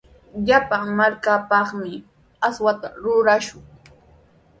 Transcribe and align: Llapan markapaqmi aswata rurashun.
Llapan 0.45 0.85
markapaqmi 0.97 1.91
aswata 2.47 2.87
rurashun. 3.03 3.63